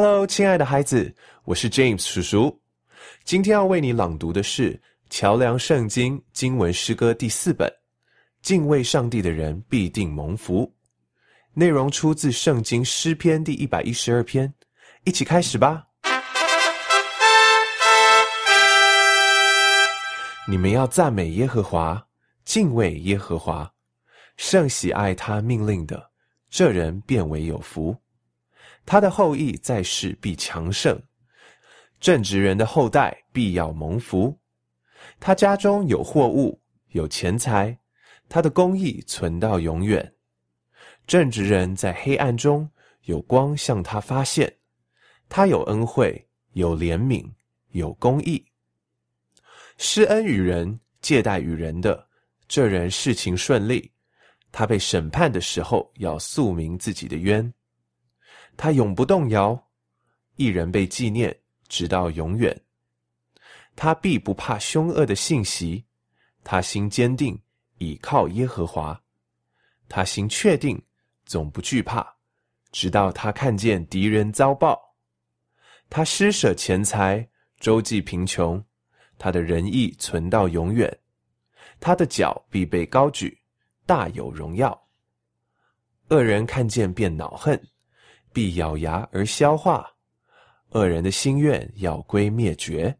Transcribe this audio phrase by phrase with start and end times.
[0.00, 2.60] Hello，亲爱的孩子，我是 James 叔叔。
[3.24, 4.74] 今天要为你朗读的是
[5.10, 7.68] 《桥梁圣经》经文诗歌第四本。
[8.40, 10.72] 敬畏上帝的人必定蒙福。
[11.52, 14.54] 内容出自圣经诗篇第一百一十二篇。
[15.02, 15.84] 一起开始吧。
[20.46, 22.00] 你们要赞美耶和华，
[22.44, 23.68] 敬畏耶和华，
[24.36, 26.12] 圣喜爱他命令的，
[26.48, 27.96] 这人变为有福。
[28.90, 30.98] 他的后裔在世必强盛，
[32.00, 34.34] 正直人的后代必要蒙福。
[35.20, 36.58] 他家中有货物，
[36.92, 37.78] 有钱财，
[38.30, 40.14] 他的公义存到永远。
[41.06, 42.66] 正直人在黑暗中
[43.02, 44.50] 有光向他发现，
[45.28, 47.30] 他有恩惠，有怜悯，
[47.72, 48.42] 有公义。
[49.76, 52.08] 施恩与人，借贷与人的，
[52.48, 53.92] 这人事情顺利。
[54.50, 57.52] 他被审判的时候，要诉明自己的冤。
[58.58, 59.68] 他永不动摇，
[60.34, 61.34] 一人被纪念，
[61.68, 62.60] 直到永远。
[63.76, 65.84] 他必不怕凶恶的信息，
[66.42, 67.40] 他心坚定，
[67.78, 69.00] 倚靠耶和华。
[69.88, 70.82] 他心确定，
[71.24, 72.16] 总不惧怕，
[72.72, 74.96] 直到他看见敌人遭报。
[75.88, 78.62] 他施舍钱财，周济贫穷，
[79.18, 80.98] 他的仁义存到永远。
[81.78, 83.40] 他的脚必被高举，
[83.86, 84.88] 大有荣耀。
[86.08, 87.56] 恶人看见便恼恨。
[88.32, 89.88] 必咬牙而消化，
[90.70, 92.96] 恶人的心愿要归灭绝。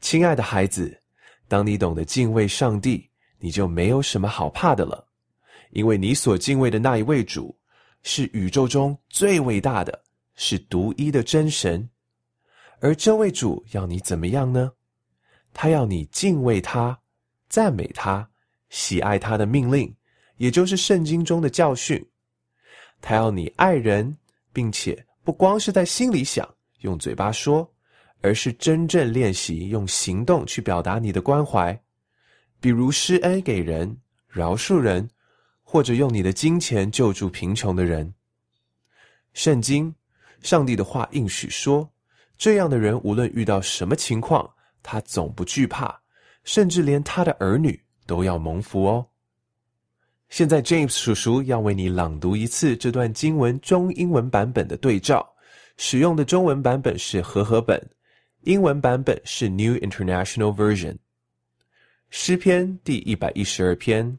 [0.00, 1.02] 亲爱的孩子，
[1.48, 5.06] 当你懂得敬畏上帝，你就没有什么好怕的了，
[5.70, 7.56] 因为你所敬畏的那一位主，
[8.02, 10.02] 是宇宙中最伟大的，
[10.34, 11.88] 是独一的真神。
[12.80, 14.72] 而这位主要你怎么样呢？
[15.52, 16.98] 他要你敬畏他，
[17.48, 18.28] 赞美他，
[18.68, 19.94] 喜爱他的命令，
[20.36, 22.06] 也就是圣经中的教训。
[23.00, 24.16] 他要你爱人，
[24.52, 26.48] 并且不光是在心里想、
[26.80, 27.68] 用嘴巴说，
[28.20, 31.78] 而是真正练习用行动去表达你的关怀，
[32.60, 33.96] 比如施恩给人、
[34.28, 35.08] 饶恕人，
[35.62, 38.12] 或者用你的金钱救助贫穷的人。
[39.34, 39.94] 圣经、
[40.40, 41.88] 上帝的话应许说，
[42.38, 44.48] 这样的人无论遇到什么情况，
[44.82, 46.00] 他总不惧怕，
[46.44, 49.06] 甚至连他的儿女都要蒙福哦。
[50.28, 55.26] 现在，James 叔叔要为你朗读一次这段经文中英文版本的对照。
[55.78, 57.78] 使用的中文版本是和合本，
[58.42, 60.96] 英文版本是 New International Version。
[62.08, 64.18] 诗篇第一百一十二篇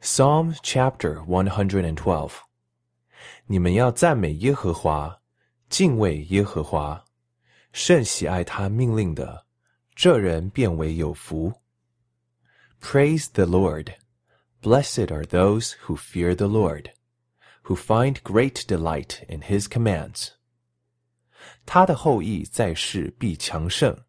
[0.00, 2.32] ，Psalm Chapter One Hundred and Twelve。
[3.46, 5.20] 你们要赞美耶和华，
[5.68, 7.04] 敬畏耶和华，
[7.72, 9.44] 甚喜爱他命令的，
[9.96, 11.52] 这人变为有福。
[12.80, 14.01] Praise the Lord。
[14.61, 16.91] Blessed are those who fear the Lord,
[17.63, 20.31] who find great delight in his commands.
[21.65, 24.03] 他的后裔在世必强盛，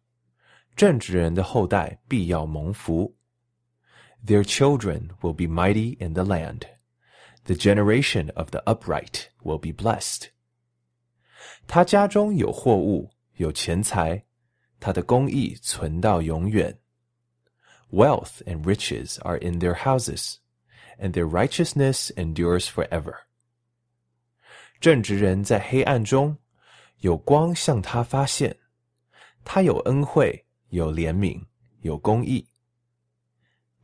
[0.75, 3.15] 正直人的后代必要蒙福。
[4.25, 6.63] Their children will be mighty in the land.
[7.45, 10.29] The generation of the upright will be blessed.
[11.67, 14.25] 他家中有货物，有钱财，
[14.79, 16.79] 他的公义存到永远。
[17.91, 20.35] Wealth and riches are in their houses
[20.99, 23.15] and their righteousness endures forever.
[24.79, 26.37] 正直人在黑暗中，
[26.99, 28.55] 有光向他发现，
[29.43, 31.45] 他有恩惠，有怜悯，
[31.81, 32.47] 有公义。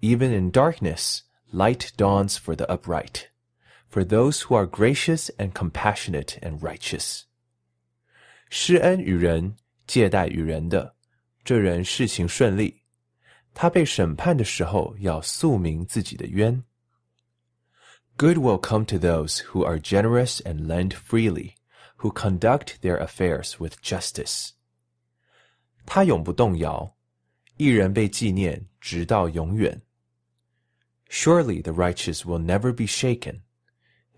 [0.02, 1.22] Even in darkness,
[1.52, 3.30] light dawns for the upright,
[3.90, 7.24] for those who are gracious and compassionate and righteous.
[8.50, 9.56] 施恩与人，
[9.88, 10.96] 借贷与人的，
[11.44, 12.84] 这人事情顺利。
[13.54, 16.64] 他被审判的时候，要诉明自己的冤。
[18.20, 21.56] Good will come to those who are generous and lend freely,
[21.98, 24.52] who conduct their affairs with justice.
[25.86, 26.96] 他永不动摇，
[27.58, 29.82] 一人被纪念直到永远。
[31.10, 33.42] Surely the righteous will never be shaken;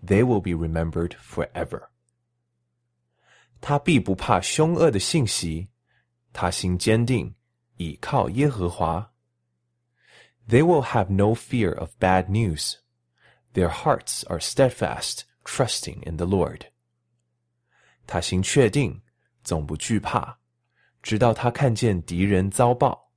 [0.04, 1.88] they will be remembered forever.
[3.60, 5.68] 他必不怕凶恶的信息，
[6.32, 7.34] 他心坚定，
[7.76, 9.12] 倚靠耶和华。
[10.48, 12.76] They will have no fear of bad news.
[13.54, 16.66] Their hearts are steadfast, trusting in the Lord.
[18.06, 19.02] 他心确定，
[19.42, 20.38] 总不惧怕，
[21.02, 23.12] 直到他看见敌人遭报。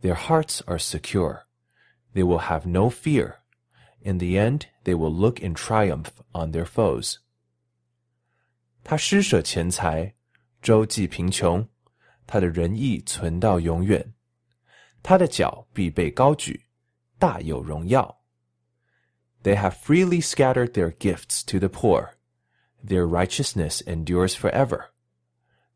[0.00, 1.44] Their hearts are secure.
[2.14, 3.36] They will have no fear.
[4.00, 7.18] In the end, they will look in triumph on their foes.
[8.82, 10.14] 他施舍钱财，
[10.60, 11.68] 周济贫穷，
[12.26, 14.14] 他的仁义存到永远。
[15.02, 16.66] 他的脚必被高举，
[17.18, 18.15] 大有荣耀。
[19.46, 22.14] They have freely scattered their gifts to the poor.
[22.82, 24.92] Their righteousness endures forever.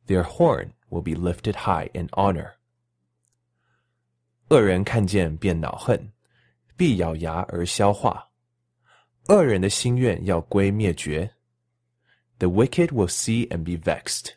[0.06, 2.54] Their horn will be lifted high in honor.
[4.48, 6.12] 恶人看见便恼恨，
[6.76, 8.30] 必咬牙而消化。
[9.28, 11.34] 恶人的心愿要归灭绝。
[12.38, 14.34] The wicked will see and be vexed.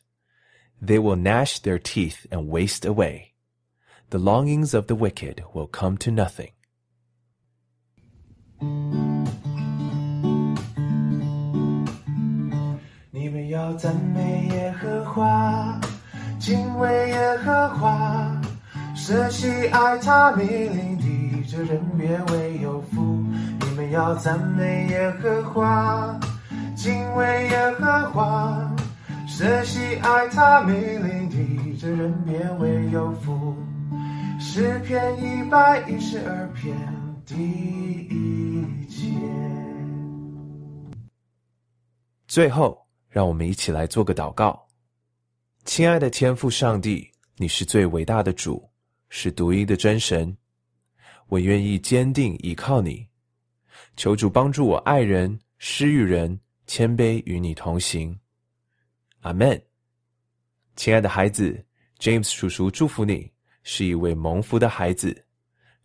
[0.82, 3.34] They will gnash their teeth and waste away.
[4.10, 6.54] The longings of the wicked will come to nothing.
[13.65, 15.81] 要赞美耶和华，
[16.39, 18.31] 敬畏耶和华，
[18.95, 23.25] 舍弃爱他命令的这人变为有福。
[23.61, 26.21] 你们要赞美耶和华，
[26.77, 28.71] 敬畏耶和华，
[29.27, 33.57] 舍弃爱他命令的这人变为有福。
[34.39, 36.77] 诗篇一百一十二篇
[37.25, 39.07] 第一节。
[42.29, 42.84] 最后，
[43.15, 44.61] 让我们一起来做个祷告。
[45.65, 48.69] 亲爱的天父上帝，你是最伟大的主，
[49.09, 50.37] 是独一的真神。
[51.29, 53.07] 我愿意坚定依靠你，
[53.97, 58.19] 求主帮助我爱人、施与人，谦卑与你同行。
[59.21, 59.63] 阿门。
[60.75, 61.65] 亲爱的孩子
[62.01, 63.31] ，James 叔叔祝福你，
[63.63, 65.25] 是一位蒙福的孩子。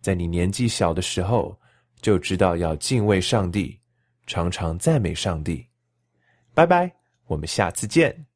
[0.01, 1.55] 在你年纪小的时候，
[2.01, 3.79] 就知道要敬畏上帝，
[4.25, 5.63] 常常赞美上帝。
[6.55, 6.91] 拜拜，
[7.29, 8.28] 我们下次见。